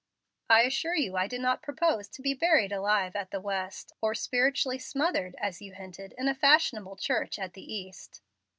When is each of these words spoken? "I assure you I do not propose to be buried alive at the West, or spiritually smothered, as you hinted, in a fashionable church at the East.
"I 0.49 0.61
assure 0.63 0.95
you 0.95 1.15
I 1.15 1.27
do 1.27 1.37
not 1.37 1.61
propose 1.61 2.07
to 2.07 2.23
be 2.23 2.33
buried 2.33 2.71
alive 2.71 3.15
at 3.15 3.29
the 3.29 3.39
West, 3.39 3.93
or 4.01 4.15
spiritually 4.15 4.79
smothered, 4.79 5.35
as 5.37 5.61
you 5.61 5.73
hinted, 5.75 6.15
in 6.17 6.27
a 6.27 6.33
fashionable 6.33 6.95
church 6.95 7.37
at 7.37 7.53
the 7.53 7.71
East. 7.71 8.23